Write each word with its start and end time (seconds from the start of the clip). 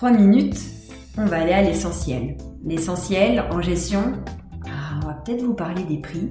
Trois 0.00 0.12
minutes, 0.12 0.56
on 1.18 1.26
va 1.26 1.42
aller 1.42 1.52
à 1.52 1.60
l'essentiel. 1.60 2.38
L'essentiel 2.64 3.44
en 3.50 3.60
gestion, 3.60 4.14
ah, 4.64 4.98
on 5.02 5.06
va 5.06 5.12
peut-être 5.12 5.42
vous 5.42 5.52
parler 5.52 5.84
des 5.84 5.98
prix. 5.98 6.30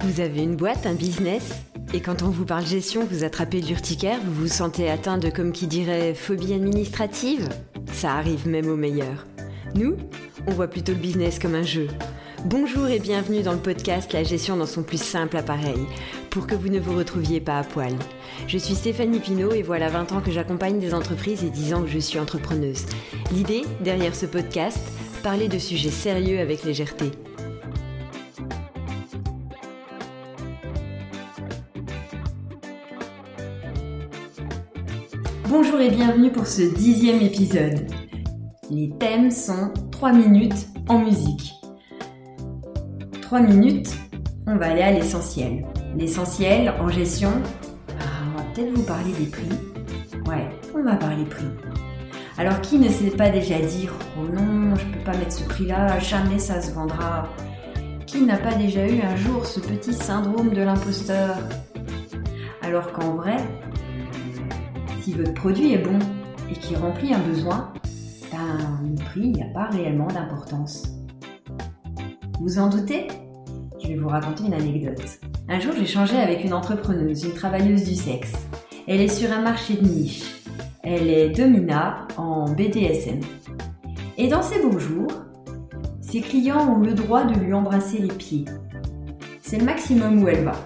Vous 0.00 0.20
avez 0.22 0.42
une 0.42 0.56
boîte, 0.56 0.86
un 0.86 0.94
business? 0.94 1.66
Et 1.92 2.00
quand 2.00 2.22
on 2.22 2.30
vous 2.30 2.46
parle 2.46 2.64
gestion, 2.64 3.04
vous 3.04 3.24
attrapez 3.24 3.60
l'urticaire, 3.60 4.18
vous 4.24 4.32
vous 4.32 4.48
sentez 4.48 4.88
atteint 4.88 5.18
de, 5.18 5.28
comme 5.28 5.52
qui 5.52 5.66
dirait, 5.66 6.14
phobie 6.14 6.54
administrative? 6.54 7.46
Ça 7.92 8.14
arrive 8.14 8.48
même 8.48 8.68
aux 8.68 8.76
meilleurs. 8.76 9.26
Nous, 9.74 9.98
on 10.46 10.52
voit 10.52 10.68
plutôt 10.68 10.92
le 10.92 10.98
business 10.98 11.38
comme 11.38 11.54
un 11.54 11.62
jeu. 11.62 11.88
Bonjour 12.44 12.88
et 12.88 12.98
bienvenue 12.98 13.42
dans 13.42 13.54
le 13.54 13.58
podcast 13.58 14.12
La 14.12 14.22
gestion 14.22 14.58
dans 14.58 14.66
son 14.66 14.82
plus 14.82 15.02
simple 15.02 15.38
appareil, 15.38 15.78
pour 16.28 16.46
que 16.46 16.54
vous 16.54 16.68
ne 16.68 16.78
vous 16.78 16.94
retrouviez 16.94 17.40
pas 17.40 17.58
à 17.58 17.64
poil. 17.64 17.94
Je 18.48 18.58
suis 18.58 18.74
Stéphanie 18.74 19.18
Pinault 19.18 19.52
et 19.52 19.62
voilà 19.62 19.88
20 19.88 20.12
ans 20.12 20.20
que 20.20 20.30
j'accompagne 20.30 20.78
des 20.78 20.92
entreprises 20.92 21.42
et 21.42 21.48
10 21.48 21.72
ans 21.72 21.82
que 21.82 21.88
je 21.88 21.98
suis 21.98 22.18
entrepreneuse. 22.18 22.84
L'idée, 23.32 23.62
derrière 23.80 24.14
ce 24.14 24.26
podcast, 24.26 24.78
parler 25.22 25.48
de 25.48 25.58
sujets 25.58 25.88
sérieux 25.88 26.38
avec 26.38 26.64
légèreté. 26.64 27.12
Bonjour 35.48 35.80
et 35.80 35.88
bienvenue 35.88 36.30
pour 36.30 36.46
ce 36.46 36.60
dixième 36.60 37.22
épisode. 37.22 37.86
Les 38.70 38.90
thèmes 39.00 39.30
sont 39.30 39.72
3 39.90 40.12
minutes 40.12 40.66
en 40.88 40.98
musique. 40.98 41.63
3 43.34 43.48
minutes, 43.48 43.96
on 44.46 44.54
va 44.58 44.66
aller 44.66 44.82
à 44.82 44.92
l'essentiel. 44.92 45.66
L'essentiel 45.96 46.72
en 46.80 46.88
gestion, 46.88 47.32
ah, 47.98 48.04
on 48.28 48.38
va 48.38 48.44
peut-être 48.44 48.72
vous 48.72 48.84
parler 48.84 49.10
des 49.10 49.26
prix. 49.26 49.48
Ouais, 50.24 50.48
on 50.72 50.84
va 50.84 50.94
parler 50.94 51.24
prix. 51.24 51.48
Alors 52.38 52.60
qui 52.60 52.78
ne 52.78 52.88
sait 52.88 53.10
pas 53.10 53.30
déjà 53.30 53.58
dire 53.58 53.92
Oh 54.16 54.28
non, 54.32 54.76
je 54.76 54.84
peux 54.86 55.02
pas 55.04 55.18
mettre 55.18 55.32
ce 55.32 55.42
prix-là, 55.42 55.98
jamais 55.98 56.38
ça 56.38 56.62
se 56.62 56.70
vendra 56.70 57.28
Qui 58.06 58.22
n'a 58.22 58.36
pas 58.36 58.54
déjà 58.54 58.86
eu 58.86 59.00
un 59.00 59.16
jour 59.16 59.44
ce 59.44 59.58
petit 59.58 59.94
syndrome 59.94 60.50
de 60.50 60.62
l'imposteur? 60.62 61.36
Alors 62.62 62.92
qu'en 62.92 63.16
vrai, 63.16 63.38
si 65.00 65.12
votre 65.12 65.34
produit 65.34 65.72
est 65.72 65.78
bon 65.78 65.98
et 66.52 66.54
qui 66.54 66.76
remplit 66.76 67.12
un 67.12 67.18
besoin, 67.18 67.72
ben, 68.30 68.78
le 68.84 69.04
prix 69.06 69.30
n'y 69.30 69.42
a 69.42 69.46
pas 69.46 69.70
réellement 69.70 70.06
d'importance. 70.06 70.84
Vous 72.40 72.60
en 72.60 72.68
doutez? 72.68 73.08
Je 73.84 73.88
vais 73.90 73.96
vous 73.96 74.08
raconter 74.08 74.44
une 74.44 74.54
anecdote. 74.54 75.20
Un 75.46 75.60
jour, 75.60 75.74
j'ai 75.78 75.84
changé 75.84 76.16
avec 76.16 76.42
une 76.42 76.54
entrepreneuse, 76.54 77.24
une 77.24 77.34
travailleuse 77.34 77.84
du 77.84 77.94
sexe. 77.94 78.32
Elle 78.88 79.02
est 79.02 79.08
sur 79.08 79.30
un 79.30 79.42
marché 79.42 79.74
de 79.74 79.86
niche. 79.86 80.24
Elle 80.82 81.10
est 81.10 81.28
domina 81.28 82.08
en 82.16 82.46
BDSM. 82.50 83.20
Et 84.16 84.28
dans 84.28 84.40
ses 84.40 84.62
beaux 84.62 84.78
jours, 84.78 85.12
ses 86.00 86.22
clients 86.22 86.66
ont 86.66 86.78
le 86.78 86.94
droit 86.94 87.24
de 87.24 87.38
lui 87.38 87.52
embrasser 87.52 87.98
les 87.98 88.08
pieds. 88.08 88.46
C'est 89.42 89.58
le 89.58 89.66
maximum 89.66 90.22
où 90.22 90.28
elle 90.28 90.44
va. 90.44 90.56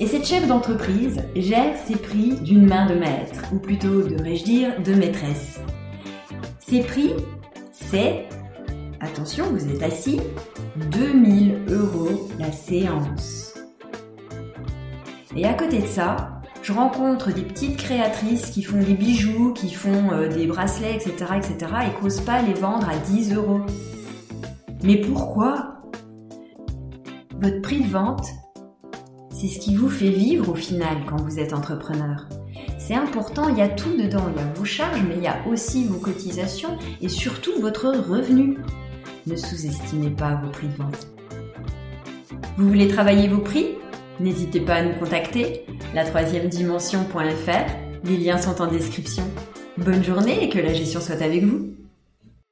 Et 0.00 0.06
cette 0.06 0.26
chef 0.26 0.46
d'entreprise 0.46 1.22
gère 1.36 1.76
ses 1.76 1.96
prix 1.96 2.32
d'une 2.40 2.66
main 2.66 2.86
de 2.86 2.94
maître, 2.94 3.42
ou 3.52 3.58
plutôt, 3.58 4.02
devrais-je 4.04 4.44
dire, 4.44 4.82
de 4.82 4.94
maîtresse. 4.94 5.60
Ses 6.60 6.80
prix, 6.80 7.12
c'est, 7.72 8.26
attention, 9.00 9.44
vous 9.50 9.68
êtes 9.68 9.82
assis, 9.82 10.20
2000 10.92 11.57
euros 11.68 12.28
la 12.38 12.52
séance. 12.52 13.54
Et 15.36 15.44
à 15.44 15.54
côté 15.54 15.80
de 15.80 15.86
ça, 15.86 16.40
je 16.62 16.72
rencontre 16.72 17.32
des 17.32 17.42
petites 17.42 17.76
créatrices 17.76 18.50
qui 18.50 18.62
font 18.62 18.78
des 18.78 18.94
bijoux, 18.94 19.52
qui 19.52 19.72
font 19.72 20.10
euh, 20.12 20.28
des 20.28 20.46
bracelets, 20.46 20.94
etc., 20.94 21.12
etc., 21.36 21.56
et 21.86 22.02
n'osent 22.02 22.20
pas 22.20 22.42
les 22.42 22.54
vendre 22.54 22.88
à 22.88 22.96
10 22.96 23.34
euros. 23.34 23.60
Mais 24.82 24.96
pourquoi? 24.96 25.82
Votre 27.40 27.62
prix 27.62 27.82
de 27.82 27.88
vente, 27.88 28.26
c'est 29.30 29.48
ce 29.48 29.60
qui 29.60 29.76
vous 29.76 29.88
fait 29.88 30.10
vivre 30.10 30.50
au 30.50 30.54
final 30.54 30.98
quand 31.06 31.20
vous 31.20 31.38
êtes 31.38 31.52
entrepreneur. 31.52 32.26
C'est 32.78 32.94
important, 32.94 33.48
il 33.48 33.58
y 33.58 33.62
a 33.62 33.68
tout 33.68 33.96
dedans. 33.96 34.24
Il 34.34 34.40
y 34.40 34.44
a 34.44 34.52
vos 34.54 34.64
charges, 34.64 35.02
mais 35.06 35.16
il 35.16 35.22
y 35.22 35.28
a 35.28 35.38
aussi 35.46 35.84
vos 35.84 35.98
cotisations 35.98 36.76
et 37.00 37.08
surtout 37.08 37.60
votre 37.60 37.88
revenu. 37.88 38.58
Ne 39.26 39.36
sous-estimez 39.36 40.10
pas 40.10 40.40
vos 40.42 40.50
prix 40.50 40.68
de 40.68 40.74
vente. 40.74 41.17
Vous 42.56 42.68
voulez 42.68 42.88
travailler 42.88 43.28
vos 43.28 43.38
prix? 43.38 43.76
N'hésitez 44.20 44.60
pas 44.60 44.74
à 44.74 44.82
nous 44.82 44.98
contacter, 44.98 45.64
la 45.94 46.04
troisième 46.04 46.48
dimension.fr. 46.48 47.72
Les 48.04 48.16
liens 48.16 48.38
sont 48.38 48.60
en 48.60 48.66
description. 48.66 49.24
Bonne 49.76 50.02
journée 50.02 50.44
et 50.44 50.48
que 50.48 50.58
la 50.58 50.72
gestion 50.72 51.00
soit 51.00 51.22
avec 51.22 51.44
vous. 51.44 51.74